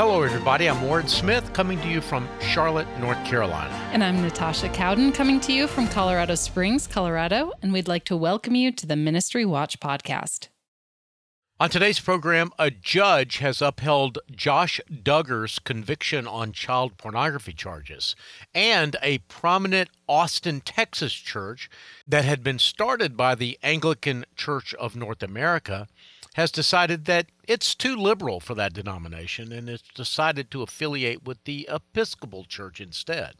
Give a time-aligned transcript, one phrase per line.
[0.00, 0.66] Hello, everybody.
[0.66, 3.70] I'm Warren Smith coming to you from Charlotte, North Carolina.
[3.92, 7.52] And I'm Natasha Cowden coming to you from Colorado Springs, Colorado.
[7.60, 10.48] And we'd like to welcome you to the Ministry Watch podcast.
[11.60, 18.16] On today's program, a judge has upheld Josh Duggar's conviction on child pornography charges,
[18.54, 21.68] and a prominent Austin, Texas church
[22.08, 25.88] that had been started by the Anglican Church of North America
[26.34, 31.42] has decided that it's too liberal for that denomination and has decided to affiliate with
[31.44, 33.34] the Episcopal Church instead.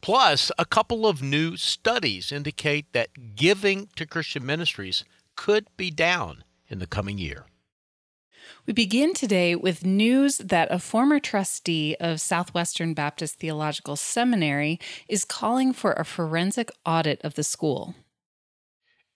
[0.00, 5.04] Plus, a couple of new studies indicate that giving to Christian ministries
[5.36, 7.46] could be down in the coming year.
[8.66, 15.24] We begin today with news that a former trustee of Southwestern Baptist Theological Seminary is
[15.24, 17.94] calling for a forensic audit of the school.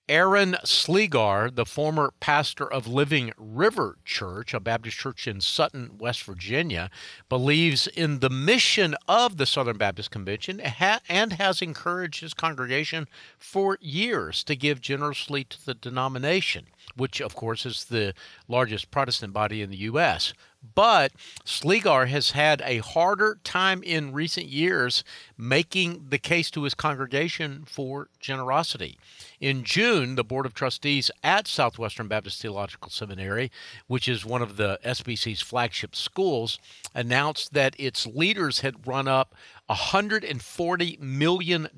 [0.08, 6.22] Aaron Sleegar, the former pastor of Living River Church, a Baptist church in Sutton, West
[6.22, 6.90] Virginia,
[7.28, 13.06] believes in the mission of the Southern Baptist Convention and has encouraged his congregation
[13.36, 18.14] for years to give generously to the denomination, which, of course, is the
[18.48, 20.32] largest Protestant body in the U.S.
[20.74, 21.12] But
[21.44, 25.04] Sleegar has had a harder time in recent years
[25.36, 28.98] making the case to his congregation for generosity.
[29.40, 33.52] In June, the Board of Trustees at Southwestern Baptist Theological Seminary,
[33.86, 36.58] which is one of the SBC's flagship schools,
[36.92, 39.34] announced that its leaders had run up
[39.70, 41.68] $140 million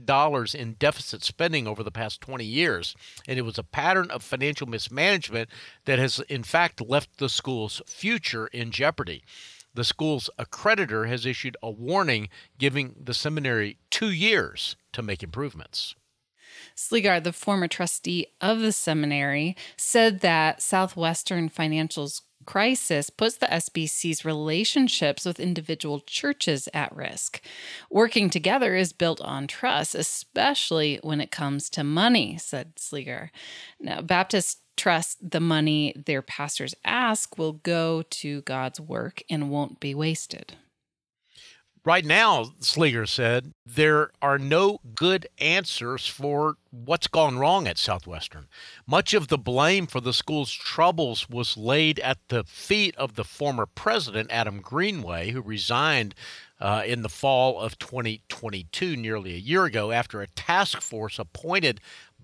[0.55, 2.95] in deficit spending over the past 20 years.
[3.27, 5.49] And it was a pattern of financial mismanagement
[5.85, 9.25] that has, in fact, left the school's future in jeopardy.
[9.75, 15.95] The school's accreditor has issued a warning giving the seminary two years to make improvements.
[16.75, 24.25] Sleegar, the former trustee of the seminary, said that Southwestern Financial's crisis puts the SBC's
[24.25, 27.41] relationships with individual churches at risk.
[27.91, 33.31] Working together is built on trust, especially when it comes to money, said Sleegar.
[33.79, 39.79] Now, Baptists trust the money their pastors ask will go to God's work and won't
[39.79, 40.57] be wasted.
[41.83, 48.49] Right now, Sleegar said, there are no good answers for what's gone wrong at Southwestern.
[48.87, 53.25] Much of the blame for the school's troubles was laid at the feet of the
[53.25, 56.15] former president, Adam Greenway, who resigned
[56.61, 61.81] uh, in the fall of 2022, nearly a year ago, after a task force appointed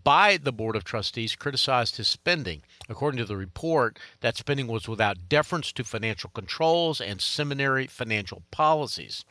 [0.07, 2.63] by the Board of Trustees criticized his spending.
[2.89, 8.45] According to the report, that spending was without deference to financial controls and seminary financial
[8.53, 9.25] policies.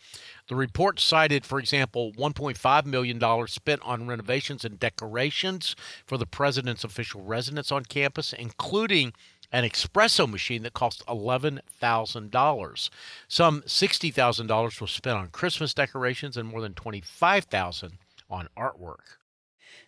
[0.50, 6.84] The report cited, for example, $1.5 million spent on renovations and decorations for the president's
[6.84, 9.14] official residence on campus, including
[9.54, 12.90] an espresso machine that cost $11,000.
[13.30, 17.94] Some $60,000 was spent on Christmas decorations and more than 25,000
[18.30, 19.20] on artwork.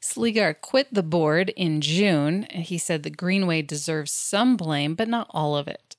[0.01, 2.47] Sleegar quit the board in June.
[2.51, 5.95] He said that Greenway deserves some blame, but not all of it.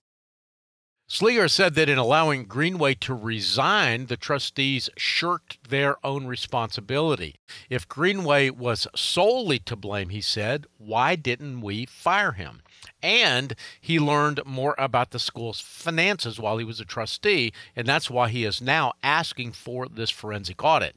[1.11, 7.37] Sleegar said that in allowing Greenway to resign, the trustees shirked their own responsibility.
[7.71, 12.61] If Greenway was solely to blame, he said, why didn't we fire him?
[13.03, 18.11] And he learned more about the school's finances while he was a trustee, and that's
[18.11, 20.97] why he is now asking for this forensic audit.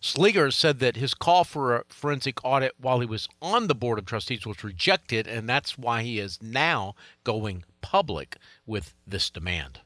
[0.00, 3.98] Sleegar said that his call for a forensic audit while he was on the board
[3.98, 8.36] of trustees was rejected, and that's why he is now going public
[8.66, 9.80] with this demand.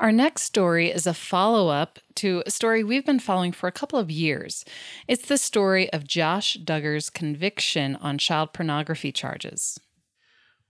[0.00, 3.72] Our next story is a follow up to a story we've been following for a
[3.72, 4.64] couple of years.
[5.06, 9.78] It's the story of Josh Duggar's conviction on child pornography charges.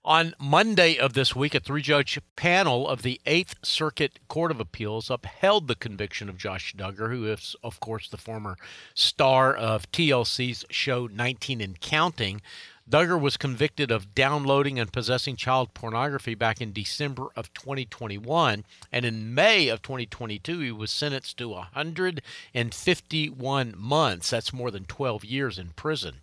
[0.04, 4.58] On Monday of this week, a three judge panel of the Eighth Circuit Court of
[4.58, 8.56] Appeals upheld the conviction of Josh Duggar, who is, of course, the former
[8.94, 12.40] star of TLC's show 19 and Counting.
[12.88, 18.64] Duggar was convicted of downloading and possessing child pornography back in December of 2021.
[18.90, 24.30] And in May of 2022, he was sentenced to 151 months.
[24.30, 26.22] That's more than 12 years in prison.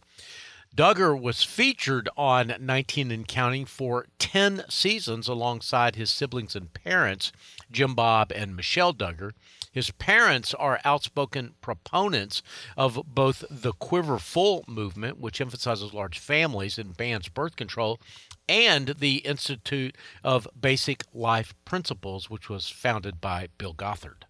[0.78, 7.32] Duggar was featured on 19 and Counting for 10 seasons alongside his siblings and parents,
[7.72, 9.32] Jim Bob and Michelle Duggar.
[9.72, 12.44] His parents are outspoken proponents
[12.78, 18.00] of both the Quiverful movement, which emphasizes large families and bans birth control,
[18.48, 24.28] and the Institute of Basic Life Principles, which was founded by Bill Gothard.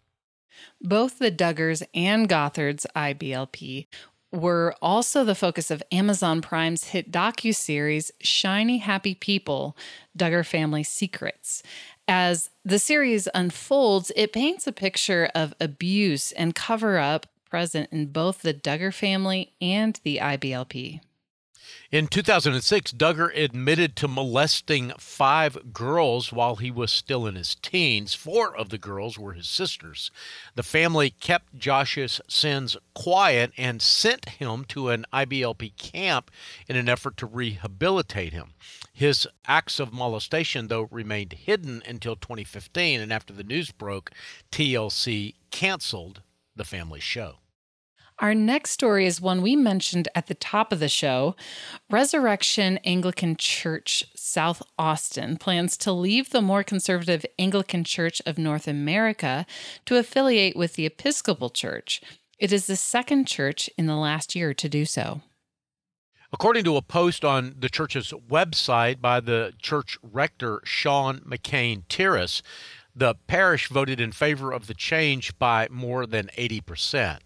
[0.82, 3.88] Both the Duggars and Gothards IBLP
[4.32, 9.78] were also the focus of Amazon Prime's hit docu-series Shiny Happy People:
[10.18, 11.64] Duggar Family Secrets.
[12.08, 18.08] As the series unfolds, it paints a picture of abuse and cover up present in
[18.08, 21.02] both the Duggar family and the IBLP.
[21.90, 28.14] In 2006, Duggar admitted to molesting five girls while he was still in his teens.
[28.14, 30.12] Four of the girls were his sisters.
[30.56, 36.30] The family kept Josh's sins quiet and sent him to an IBLP camp
[36.68, 38.54] in an effort to rehabilitate him.
[38.92, 44.12] His acts of molestation, though, remained hidden until 2015, and after the news broke,
[44.52, 46.22] TLC canceled
[46.54, 47.38] the family show.
[48.20, 51.36] Our next story is one we mentioned at the top of the show.
[51.88, 58.68] Resurrection Anglican Church South Austin plans to leave the more conservative Anglican Church of North
[58.68, 59.46] America
[59.86, 62.02] to affiliate with the Episcopal Church.
[62.40, 65.22] It is the second church in the last year to do so.
[66.34, 72.42] According to a post on the church's website by the church rector Sean McCain Tiras,
[72.96, 77.20] the parish voted in favor of the change by more than 80%.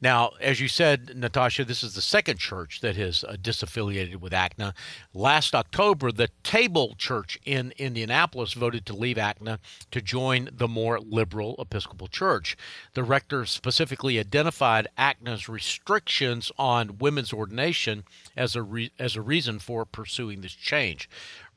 [0.00, 4.32] Now, as you said, Natasha, this is the second church that has uh, disaffiliated with
[4.32, 4.72] ACNA.
[5.12, 9.58] Last October, the Table Church in Indianapolis voted to leave ACNA
[9.90, 12.56] to join the more liberal Episcopal Church.
[12.94, 18.04] The rector specifically identified ACNA's restrictions on women's ordination
[18.36, 21.10] as a re- as a reason for pursuing this change.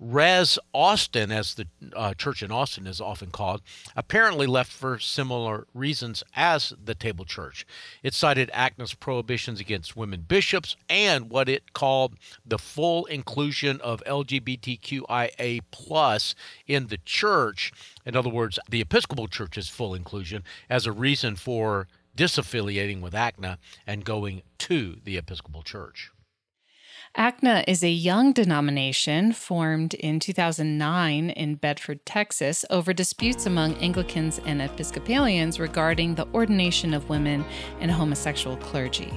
[0.03, 3.61] Res Austin, as the uh, church in Austin is often called,
[3.95, 7.67] apparently left for similar reasons as the Table Church.
[8.01, 14.03] It cited ACNA's prohibitions against women bishops and what it called the full inclusion of
[14.05, 16.33] LGBTQIA plus
[16.65, 17.71] in the church.
[18.03, 21.87] In other words, the Episcopal Church's full inclusion as a reason for
[22.17, 26.09] disaffiliating with ACNA and going to the Episcopal Church.
[27.17, 34.39] ACNA is a young denomination formed in 2009 in Bedford, Texas, over disputes among Anglicans
[34.45, 37.43] and Episcopalians regarding the ordination of women
[37.81, 39.11] and homosexual clergy.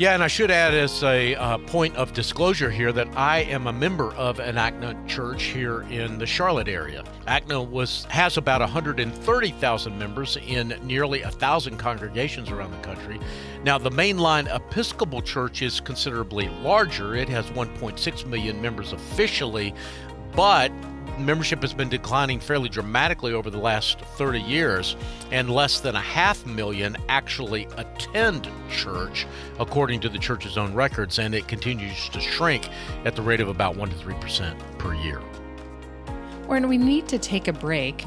[0.00, 3.66] Yeah, and I should add as a uh, point of disclosure here that I am
[3.66, 7.04] a member of an ACNA church here in the Charlotte area.
[7.28, 13.20] ACNA was has about 130,000 members in nearly a thousand congregations around the country.
[13.62, 17.14] Now, the mainline Episcopal Church is considerably larger.
[17.14, 19.74] It has 1.6 million members officially,
[20.34, 20.72] but
[21.24, 24.96] membership has been declining fairly dramatically over the last 30 years,
[25.30, 29.26] and less than a half million actually attend church,
[29.58, 32.68] according to the church's own records, and it continues to shrink
[33.04, 35.20] at the rate of about 1 to 3% per year.
[36.46, 38.04] When we need to take a break,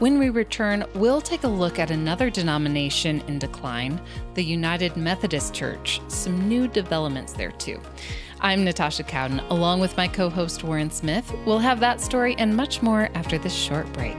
[0.00, 4.00] when we return, we'll take a look at another denomination in decline,
[4.34, 6.00] the United Methodist Church.
[6.08, 7.80] Some new developments there, too.
[8.40, 11.32] I'm Natasha Cowden, along with my co host Warren Smith.
[11.46, 14.16] We'll have that story and much more after this short break.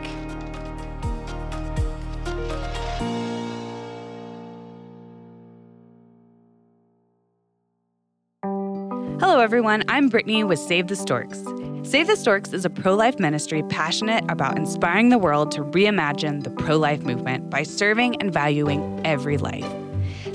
[9.19, 9.83] Hello, everyone.
[9.87, 11.43] I'm Brittany with Save the Storks.
[11.83, 16.43] Save the Storks is a pro life ministry passionate about inspiring the world to reimagine
[16.43, 19.84] the pro life movement by serving and valuing every life.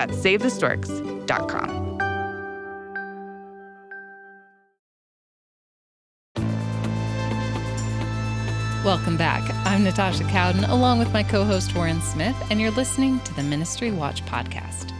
[0.00, 1.98] That's SaveTheStorks.com.
[8.82, 9.42] Welcome back.
[9.66, 13.42] I'm Natasha Cowden, along with my co host Warren Smith, and you're listening to the
[13.42, 14.90] Ministry Watch podcast.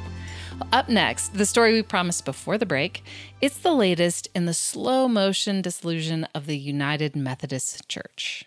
[0.71, 3.02] Up next, the story we promised before the break.
[3.40, 8.45] It's the latest in the slow motion dissolution of the United Methodist Church.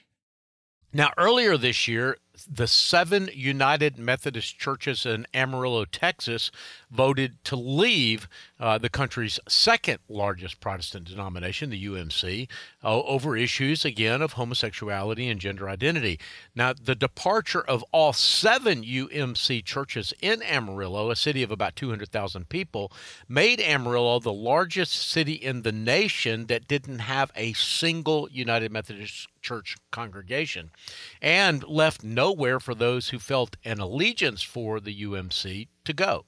[0.93, 2.17] Now, earlier this year,
[2.51, 6.51] the seven United Methodist churches in Amarillo, Texas,
[6.91, 8.27] voted to leave
[8.59, 12.47] uh, the country's second largest Protestant denomination, the UMC,
[12.83, 16.19] uh, over issues, again, of homosexuality and gender identity.
[16.55, 22.49] Now, the departure of all seven UMC churches in Amarillo, a city of about 200,000
[22.49, 22.91] people,
[23.27, 29.27] made Amarillo the largest city in the nation that didn't have a single United Methodist
[29.43, 30.71] church congregation
[31.21, 36.25] and left nowhere for those who felt an allegiance for the UMC to go.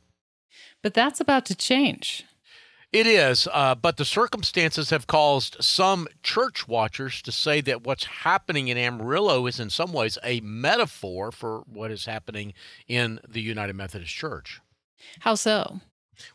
[0.81, 2.25] But that's about to change.
[2.91, 8.05] It is, uh, but the circumstances have caused some church watchers to say that what's
[8.05, 12.53] happening in Amarillo is in some ways a metaphor for what is happening
[12.87, 14.61] in the United Methodist Church.
[15.19, 15.81] How so?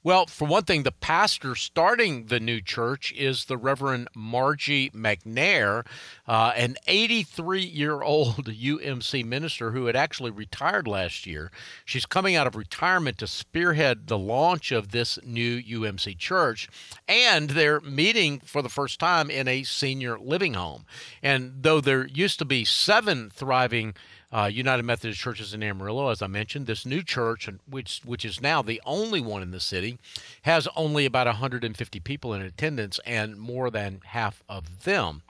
[0.03, 5.87] Well, for one thing, the pastor starting the new church is the Reverend Margie McNair,
[6.27, 11.51] uh, an 83 year old UMC minister who had actually retired last year.
[11.85, 16.69] She's coming out of retirement to spearhead the launch of this new UMC church,
[17.09, 20.85] and they're meeting for the first time in a senior living home.
[21.23, 23.95] And though there used to be seven thriving
[24.33, 26.67] uh, United Methodist churches in Amarillo, as I mentioned.
[26.67, 29.99] This new church, which which is now the only one in the city,
[30.43, 35.23] has only about 150 people in attendance, and more than half of them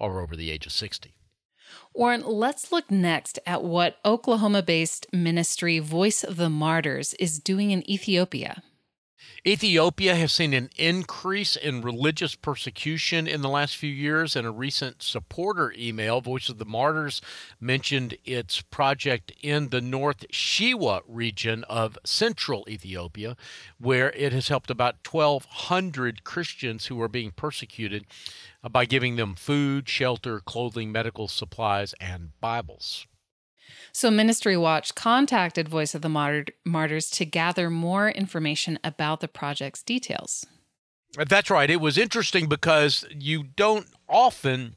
[0.00, 1.14] are over the age of 60.
[1.94, 7.70] Warren, let's look next at what Oklahoma based ministry Voice of the Martyrs is doing
[7.70, 8.62] in Ethiopia.
[9.44, 14.36] Ethiopia has seen an increase in religious persecution in the last few years.
[14.36, 17.20] and a recent supporter email, Voice of the Martyrs
[17.60, 23.36] mentioned its project in the North Shewa region of central Ethiopia,
[23.78, 28.06] where it has helped about 1,200 Christians who are being persecuted
[28.62, 33.06] uh, by giving them food, shelter, clothing, medical supplies, and Bibles.
[33.92, 36.08] So, Ministry Watch contacted Voice of the
[36.64, 40.46] Martyrs to gather more information about the project's details.
[41.14, 41.70] That's right.
[41.70, 44.76] It was interesting because you don't often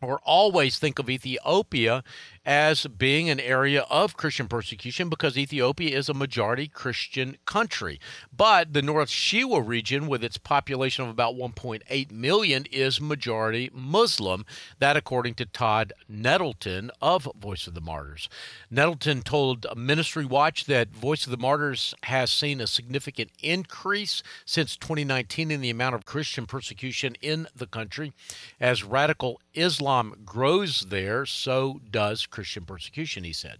[0.00, 2.02] or always think of Ethiopia
[2.44, 8.00] as being an area of Christian persecution because Ethiopia is a majority Christian country.
[8.36, 14.44] But the North Shewa region, with its population of about 1.8 million, is majority Muslim.
[14.78, 18.28] That, according to Todd Nettleton of Voice of the Martyrs.
[18.70, 24.76] Nettleton told Ministry Watch that Voice of the Martyrs has seen a significant increase since
[24.76, 28.12] 2019 in the amount of Christian persecution in the country.
[28.60, 33.58] As radical Islam grows there, so does Christian persecution, he said.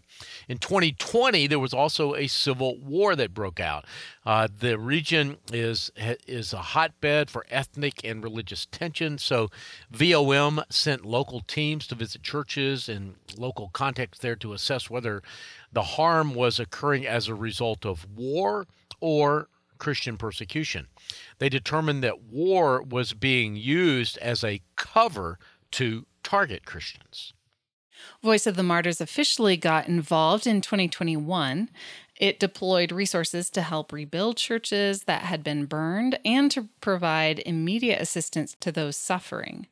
[0.48, 3.84] In 2020, there was also a civil war that broke out.
[4.26, 5.92] Uh, the region is,
[6.26, 9.48] is a hotbed for ethnic and religious tension, so
[9.92, 15.22] VOM sent local teams to visit churches and local contacts there to assess whether
[15.72, 18.66] the harm was occurring as a result of war
[19.00, 19.48] or
[19.78, 20.86] Christian persecution.
[21.38, 25.38] They determined that war was being used as a cover
[25.72, 27.34] to target Christians.
[28.22, 31.68] Voice of the Martyrs officially got involved in 2021.
[32.16, 38.00] It deployed resources to help rebuild churches that had been burned and to provide immediate
[38.00, 39.66] assistance to those suffering.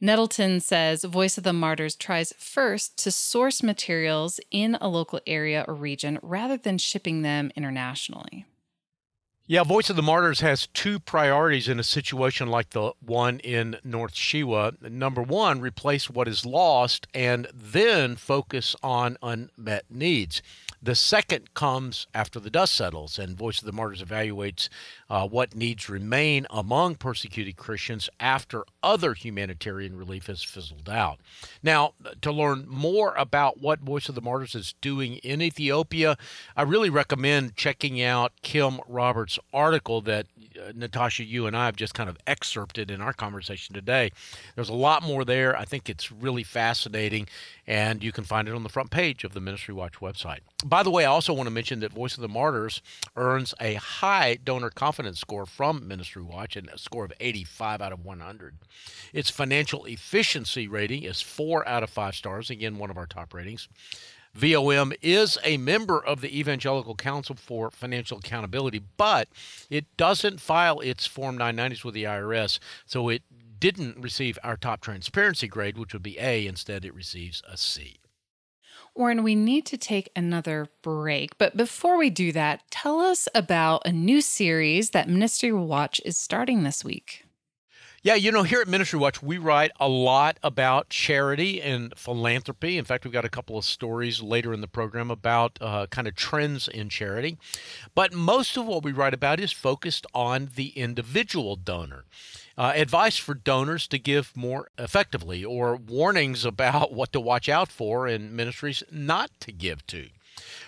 [0.00, 5.64] Nettleton says Voice of the Martyrs tries first to source materials in a local area
[5.66, 8.46] or region rather than shipping them internationally.
[9.50, 13.78] Yeah, Voice of the Martyrs has two priorities in a situation like the one in
[13.82, 14.78] North Shewa.
[14.90, 20.42] Number one, replace what is lost and then focus on unmet needs.
[20.80, 24.68] The second comes after the dust settles, and Voice of the Martyrs evaluates
[25.10, 31.18] uh, what needs remain among persecuted Christians after other humanitarian relief has fizzled out.
[31.64, 36.16] Now, to learn more about what Voice of the Martyrs is doing in Ethiopia,
[36.56, 40.26] I really recommend checking out Kim Roberts' article that
[40.58, 44.12] uh, Natasha, you and I have just kind of excerpted in our conversation today.
[44.54, 45.56] There's a lot more there.
[45.56, 47.26] I think it's really fascinating,
[47.66, 50.40] and you can find it on the front page of the Ministry Watch website.
[50.68, 52.82] By the way, I also want to mention that Voice of the Martyrs
[53.16, 57.92] earns a high donor confidence score from Ministry Watch and a score of 85 out
[57.92, 58.58] of 100.
[59.14, 63.32] Its financial efficiency rating is 4 out of 5 stars, again, one of our top
[63.32, 63.66] ratings.
[64.34, 69.28] VOM is a member of the Evangelical Council for Financial Accountability, but
[69.70, 73.22] it doesn't file its Form 990s with the IRS, so it
[73.58, 76.46] didn't receive our top transparency grade, which would be A.
[76.46, 77.96] Instead, it receives a C.
[78.98, 81.38] Warren, we need to take another break.
[81.38, 86.18] But before we do that, tell us about a new series that Ministry Watch is
[86.18, 87.24] starting this week.
[88.02, 92.76] Yeah, you know, here at Ministry Watch, we write a lot about charity and philanthropy.
[92.76, 96.08] In fact, we've got a couple of stories later in the program about uh, kind
[96.08, 97.38] of trends in charity.
[97.94, 102.04] But most of what we write about is focused on the individual donor.
[102.58, 107.70] Uh, advice for donors to give more effectively, or warnings about what to watch out
[107.70, 110.08] for in ministries not to give to.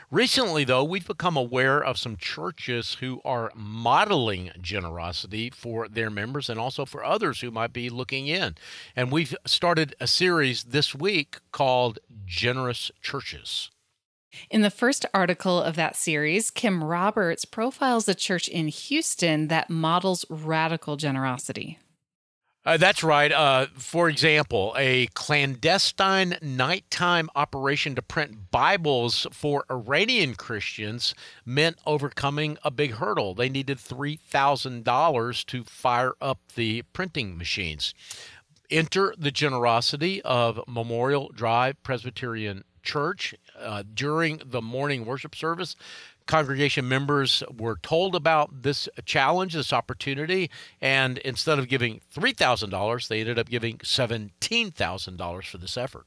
[0.09, 6.49] Recently, though, we've become aware of some churches who are modeling generosity for their members
[6.49, 8.55] and also for others who might be looking in.
[8.95, 13.71] And we've started a series this week called Generous Churches.
[14.51, 19.71] In the first article of that series, Kim Roberts profiles a church in Houston that
[19.71, 21.79] models radical generosity.
[22.63, 23.33] Uh, that's right.
[23.33, 31.15] Uh, for example, a clandestine nighttime operation to print Bibles for Iranian Christians
[31.47, 33.35] meant overcoming a big hurdle.
[33.35, 37.95] They needed $3,000 to fire up the printing machines.
[38.71, 45.77] Enter the generosity of Memorial Drive Presbyterian Church uh, during the morning worship service
[46.31, 50.49] congregation members were told about this challenge, this opportunity,
[50.81, 56.07] and instead of giving $3,000, they ended up giving $17,000 for this effort.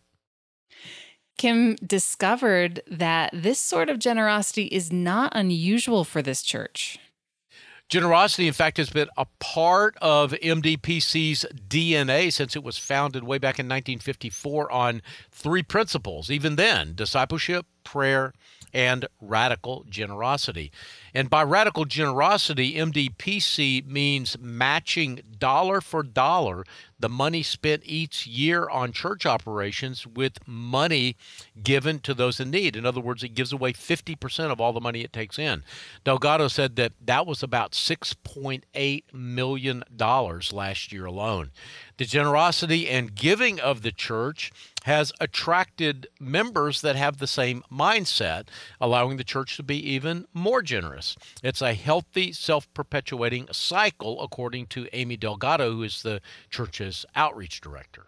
[1.37, 6.99] Kim discovered that this sort of generosity is not unusual for this church.
[7.93, 13.37] Generosity, in fact, has been a part of MDPC's DNA since it was founded way
[13.37, 16.31] back in 1954 on three principles.
[16.31, 18.33] Even then, discipleship, prayer,
[18.73, 20.71] and radical generosity.
[21.13, 26.65] And by radical generosity, MDPC means matching dollar for dollar
[27.03, 31.17] the money spent each year on church operations with money
[31.61, 32.77] given to those in need.
[32.77, 35.65] In other words, it gives away 50% of all the money it takes in.
[36.05, 41.51] Delgado said that that was about $6.8 million last year alone.
[41.97, 44.53] The generosity and giving of the church
[44.83, 48.47] has attracted members that have the same mindset,
[48.79, 51.15] allowing the church to be even more generous.
[51.41, 57.61] It's a healthy, self perpetuating cycle, according to Amy Delgado, who is the church's outreach
[57.61, 58.05] director.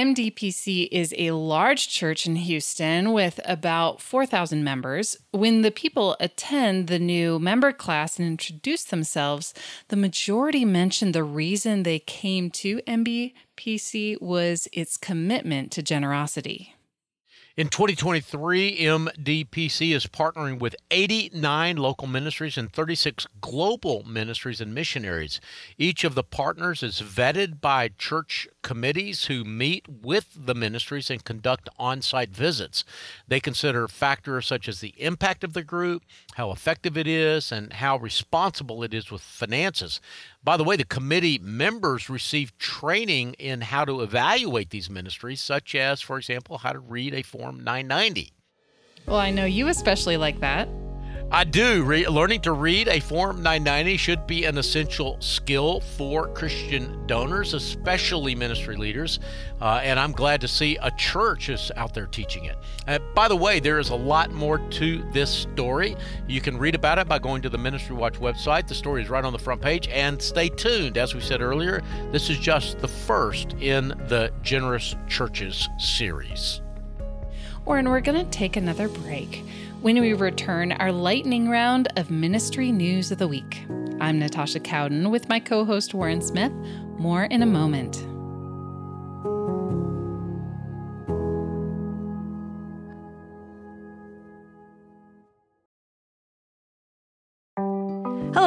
[0.00, 5.18] MDPC is a large church in Houston with about 4,000 members.
[5.30, 9.52] When the people attend the new member class and introduce themselves,
[9.88, 16.74] the majority mention the reason they came to MDPC was its commitment to generosity.
[17.60, 25.42] In 2023, MDPC is partnering with 89 local ministries and 36 global ministries and missionaries.
[25.76, 31.24] Each of the partners is vetted by church committees who meet with the ministries and
[31.24, 32.84] conduct on site visits.
[33.26, 36.02] They consider factors such as the impact of the group,
[36.34, 40.00] how effective it is, and how responsible it is with finances.
[40.42, 45.74] By the way, the committee members receive training in how to evaluate these ministries, such
[45.74, 48.32] as, for example, how to read a Form 990.
[49.06, 50.68] Well, I know you especially like that.
[51.32, 51.84] I do.
[51.84, 57.54] Re- learning to read a Form 990 should be an essential skill for Christian donors,
[57.54, 59.20] especially ministry leaders.
[59.60, 62.56] Uh, and I'm glad to see a church is out there teaching it.
[62.88, 65.96] Uh, by the way, there is a lot more to this story.
[66.26, 68.66] You can read about it by going to the Ministry Watch website.
[68.66, 69.86] The story is right on the front page.
[69.86, 70.98] And stay tuned.
[70.98, 76.60] As we said earlier, this is just the first in the Generous Churches series.
[77.66, 79.44] Warren, we're going to take another break.
[79.82, 83.66] When we return, our lightning round of ministry news of the week.
[84.00, 86.52] I'm Natasha Cowden with my co host Warren Smith.
[86.96, 88.02] More in a moment.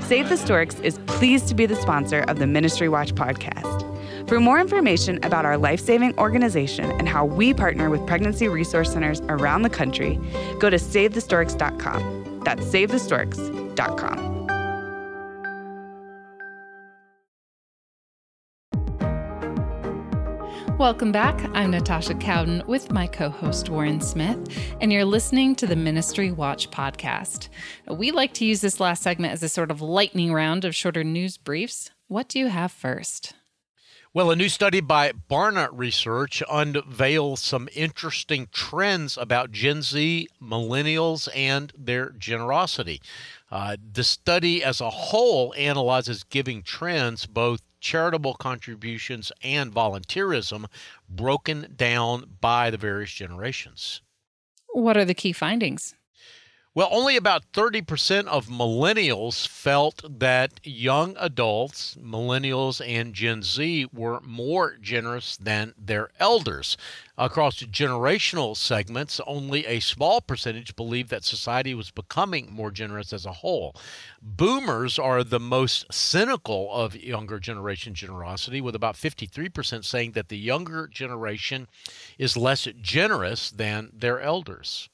[0.00, 3.86] Save the Storks is pleased to be the sponsor of the Ministry Watch podcast.
[4.28, 8.92] For more information about our life saving organization and how we partner with pregnancy resource
[8.92, 10.20] centers around the country,
[10.58, 12.42] go to SaveTheStorks.com.
[12.44, 14.29] That's SaveTheStorks.com.
[20.80, 21.38] Welcome back.
[21.52, 24.38] I'm Natasha Cowden with my co host Warren Smith,
[24.80, 27.50] and you're listening to the Ministry Watch podcast.
[27.86, 31.04] We like to use this last segment as a sort of lightning round of shorter
[31.04, 31.90] news briefs.
[32.08, 33.34] What do you have first?
[34.14, 41.28] Well, a new study by Barna Research unveils some interesting trends about Gen Z, millennials,
[41.36, 43.02] and their generosity.
[43.50, 50.66] Uh, the study as a whole analyzes giving trends, both charitable contributions and volunteerism,
[51.08, 54.02] broken down by the various generations.
[54.68, 55.94] What are the key findings?
[56.72, 64.20] Well, only about 30% of millennials felt that young adults, millennials and Gen Z, were
[64.20, 66.76] more generous than their elders.
[67.18, 73.26] Across generational segments, only a small percentage believed that society was becoming more generous as
[73.26, 73.74] a whole.
[74.22, 80.38] Boomers are the most cynical of younger generation generosity, with about 53% saying that the
[80.38, 81.66] younger generation
[82.16, 84.88] is less generous than their elders.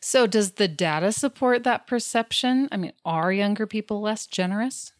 [0.00, 2.68] So, does the data support that perception?
[2.72, 4.92] I mean, are younger people less generous?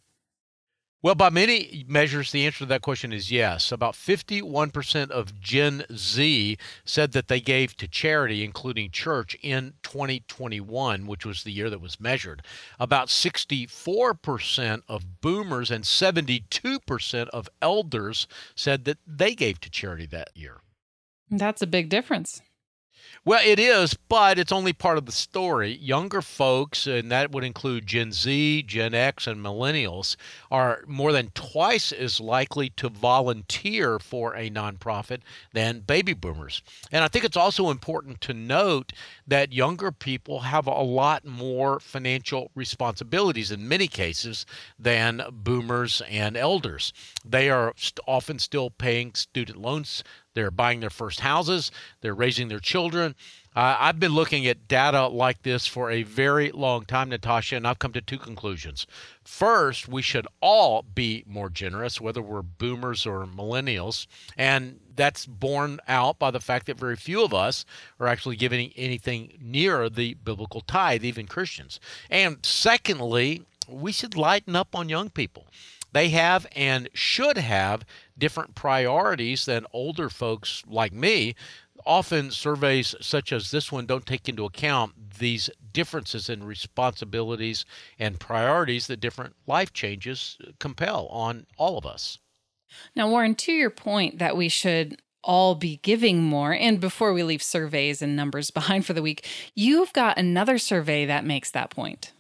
[1.00, 3.70] Well, by many measures, the answer to that question is yes.
[3.70, 11.06] About 51% of Gen Z said that they gave to charity, including church, in 2021,
[11.06, 12.42] which was the year that was measured.
[12.80, 20.30] About 64% of boomers and 72% of elders said that they gave to charity that
[20.34, 20.62] year.
[21.30, 22.42] That's a big difference.
[23.24, 25.76] Well, it is, but it's only part of the story.
[25.76, 30.16] Younger folks, and that would include Gen Z, Gen X, and millennials,
[30.50, 35.20] are more than twice as likely to volunteer for a nonprofit
[35.52, 36.62] than baby boomers.
[36.90, 38.92] And I think it's also important to note
[39.26, 44.46] that younger people have a lot more financial responsibilities in many cases
[44.78, 46.92] than boomers and elders.
[47.24, 47.74] They are
[48.06, 50.02] often still paying student loans
[50.34, 53.14] they're buying their first houses, they're raising their children.
[53.56, 57.66] Uh, I've been looking at data like this for a very long time, Natasha, and
[57.66, 58.86] I've come to two conclusions.
[59.24, 64.06] First, we should all be more generous, whether we're boomers or millennials.
[64.36, 67.64] And that's borne out by the fact that very few of us
[67.98, 71.80] are actually giving anything near the biblical tithe, even Christians.
[72.10, 75.46] And secondly, we should lighten up on young people.
[75.92, 77.84] They have and should have
[78.16, 81.34] different priorities than older folks like me.
[81.86, 87.64] Often, surveys such as this one don't take into account these differences in responsibilities
[87.98, 92.18] and priorities that different life changes compel on all of us.
[92.94, 96.52] Now, Warren, to your point that we should all be giving more.
[96.52, 101.06] And before we leave surveys and numbers behind for the week, you've got another survey
[101.06, 102.12] that makes that point.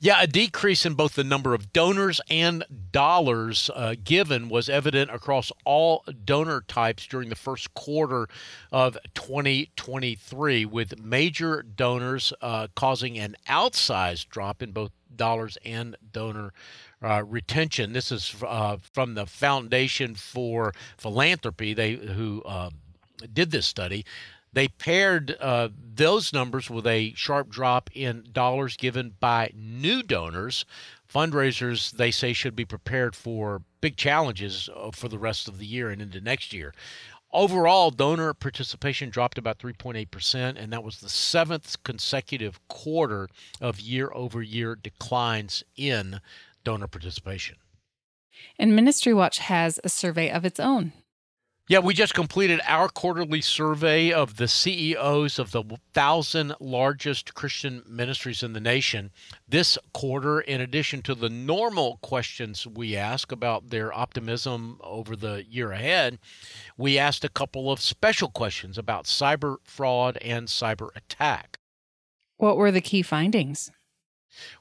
[0.00, 5.10] Yeah, a decrease in both the number of donors and dollars uh, given was evident
[5.10, 8.28] across all donor types during the first quarter
[8.72, 16.52] of 2023, with major donors uh, causing an outsized drop in both dollars and donor
[17.02, 17.92] uh, retention.
[17.92, 22.70] This is uh, from the Foundation for Philanthropy, they who uh,
[23.32, 24.04] did this study.
[24.56, 30.64] They paired uh, those numbers with a sharp drop in dollars given by new donors.
[31.06, 35.66] Fundraisers, they say, should be prepared for big challenges uh, for the rest of the
[35.66, 36.72] year and into next year.
[37.34, 43.28] Overall, donor participation dropped about 3.8%, and that was the seventh consecutive quarter
[43.60, 46.22] of year over year declines in
[46.64, 47.56] donor participation.
[48.58, 50.94] And Ministry Watch has a survey of its own.
[51.68, 57.82] Yeah, we just completed our quarterly survey of the CEOs of the thousand largest Christian
[57.88, 59.10] ministries in the nation.
[59.48, 65.44] This quarter, in addition to the normal questions we ask about their optimism over the
[65.44, 66.20] year ahead,
[66.78, 71.58] we asked a couple of special questions about cyber fraud and cyber attack.
[72.36, 73.72] What were the key findings?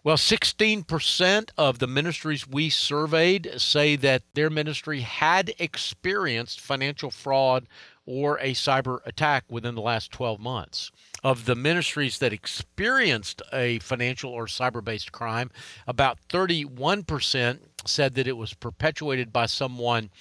[0.03, 7.67] Well, 16% of the ministries we surveyed say that their ministry had experienced financial fraud
[8.05, 10.91] or a cyber attack within the last 12 months.
[11.23, 15.49] Of the ministries that experienced a financial or cyber based crime,
[15.87, 20.11] about 31% said that it was perpetuated by someone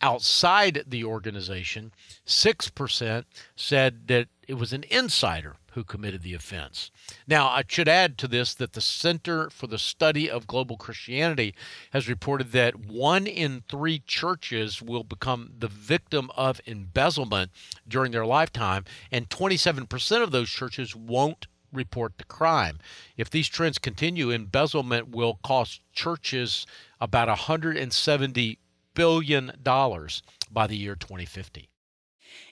[0.00, 1.92] outside the organization.
[2.26, 3.24] 6%
[3.56, 6.90] said that it was an insider who committed the offense.
[7.28, 11.54] Now, I should add to this that the Center for the Study of Global Christianity
[11.92, 17.52] has reported that one in three churches will become the victim of embezzlement
[17.86, 22.80] during their lifetime, and 27% of those churches won't report the crime.
[23.16, 26.66] If these trends continue, embezzlement will cost churches
[27.00, 28.58] about 170
[28.94, 31.68] billion dollars by the year 2050.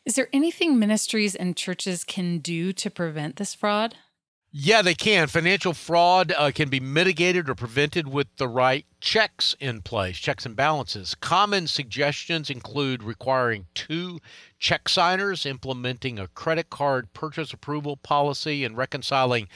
[0.04, 3.96] Is there anything ministries and churches can do to prevent this fraud?
[4.58, 5.26] Yeah, they can.
[5.26, 10.46] Financial fraud uh, can be mitigated or prevented with the right checks in place, checks
[10.46, 11.14] and balances.
[11.14, 14.18] Common suggestions include requiring two
[14.58, 19.48] check signers, implementing a credit card purchase approval policy, and reconciling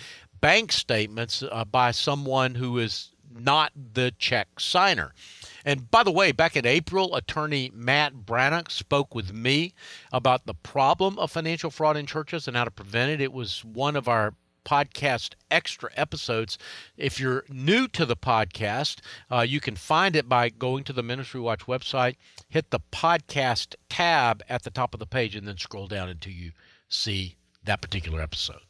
[0.43, 5.15] bank statements uh, by someone who is not the check signer.
[5.65, 9.75] And by the way, back in April, attorney Matt Brannock spoke with me
[10.13, 13.21] about the problem of financial fraud in churches and how to prevent it.
[13.21, 16.59] It was one of our podcast extra episodes.
[16.97, 21.03] If you're new to the podcast, uh, you can find it by going to the
[21.03, 22.17] Ministry Watch website,
[22.49, 26.33] hit the podcast tab at the top of the page, and then scroll down until
[26.33, 26.53] you
[26.89, 28.61] see that particular episode.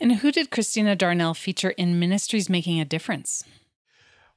[0.00, 3.44] And who did Christina Darnell feature in Ministries Making a Difference?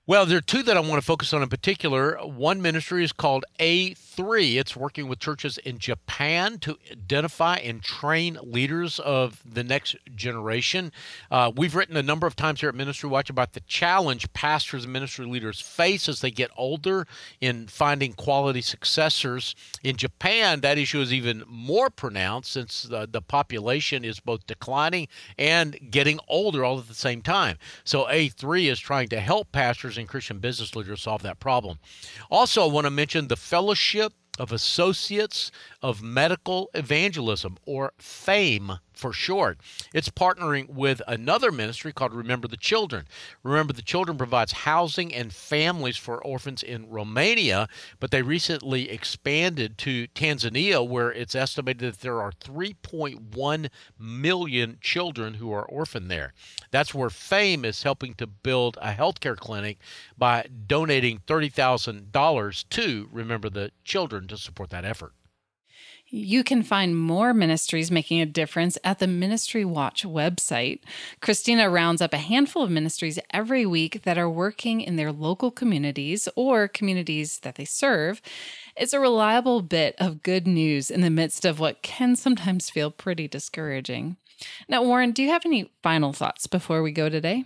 [0.09, 2.17] Well, there are two that I want to focus on in particular.
[2.23, 4.55] One ministry is called A3.
[4.55, 10.91] It's working with churches in Japan to identify and train leaders of the next generation.
[11.29, 14.83] Uh, we've written a number of times here at Ministry Watch about the challenge pastors
[14.83, 17.05] and ministry leaders face as they get older
[17.39, 19.55] in finding quality successors.
[19.83, 25.07] In Japan, that issue is even more pronounced since the, the population is both declining
[25.37, 27.59] and getting older all at the same time.
[27.83, 31.79] So A3 is trying to help pastors and Christian business leaders solve that problem.
[32.29, 39.13] Also, I want to mention the Fellowship of Associates of Medical Evangelism, or FAME for
[39.13, 39.59] short.
[39.93, 43.07] It's partnering with another ministry called Remember the Children.
[43.43, 47.67] Remember the Children provides housing and families for orphans in Romania,
[47.99, 55.35] but they recently expanded to Tanzania, where it's estimated that there are 3.1 million children
[55.35, 56.33] who are orphaned there.
[56.71, 59.79] That's where FAME is helping to build a healthcare clinic
[60.17, 65.13] by donating $30,000 to Remember the Children to support that effort.
[66.11, 70.79] You can find more ministries making a difference at the Ministry Watch website.
[71.21, 75.51] Christina rounds up a handful of ministries every week that are working in their local
[75.51, 78.23] communities or communities that they serve.
[78.75, 82.89] It's a reliable bit of good news in the midst of what can sometimes feel
[82.89, 84.17] pretty discouraging.
[84.67, 87.45] Now, Warren, do you have any final thoughts before we go today?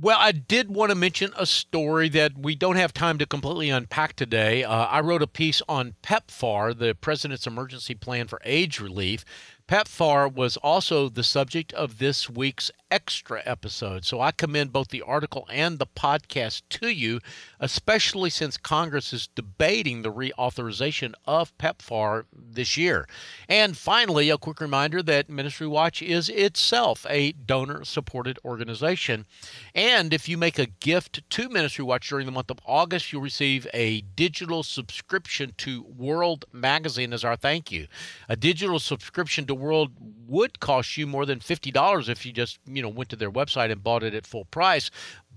[0.00, 3.68] Well, I did want to mention a story that we don't have time to completely
[3.68, 4.62] unpack today.
[4.62, 9.24] Uh, I wrote a piece on PEPFAR, the President's Emergency Plan for AIDS Relief.
[9.68, 14.02] PEPFAR was also the subject of this week's extra episode.
[14.02, 17.20] So I commend both the article and the podcast to you,
[17.60, 23.06] especially since Congress is debating the reauthorization of PEPFAR this year.
[23.46, 29.26] And finally, a quick reminder that Ministry Watch is itself a donor supported organization.
[29.74, 33.20] And if you make a gift to Ministry Watch during the month of August, you'll
[33.20, 37.86] receive a digital subscription to World Magazine as our thank you.
[38.30, 39.92] A digital subscription to World
[40.26, 43.70] would cost you more than $50 if you just, you know, went to their website
[43.70, 44.90] and bought it at full price.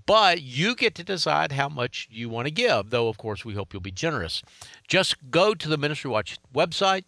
[0.05, 3.53] But you get to decide how much you want to give, though, of course, we
[3.53, 4.41] hope you'll be generous.
[4.87, 7.03] Just go to the Ministry Watch website,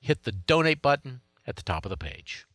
[0.00, 2.46] hit the donate button at the top of the page.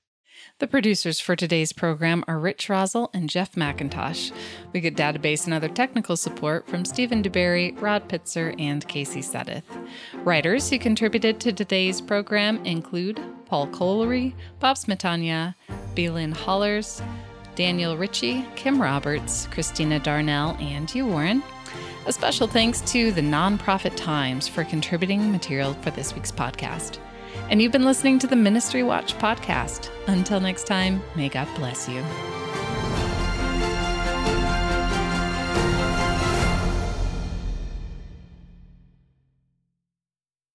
[0.59, 4.31] The producers for today's program are Rich Roszel and Jeff McIntosh.
[4.73, 9.63] We get database and other technical support from Stephen DuBarry, Rod Pitzer, and Casey Sudduth.
[10.25, 15.55] Writers who contributed to today's program include Paul Clolery, Bob Smietana,
[15.95, 17.01] BeLynn Hollers,
[17.55, 21.43] Daniel Ritchie, Kim Roberts, Christina Darnell, and you, Warren.
[22.05, 26.99] A special thanks to the Nonprofit Times for contributing material for this week's podcast.
[27.49, 29.89] And you've been listening to the Ministry Watch podcast.
[30.07, 32.03] Until next time, may God bless you.